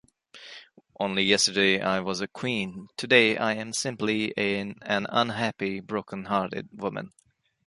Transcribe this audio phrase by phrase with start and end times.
[0.99, 7.11] Only yesterday I was a queen; today I am simply an unhappy, broken-hearted woman.